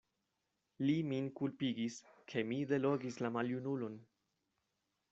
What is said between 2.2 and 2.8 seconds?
ke mi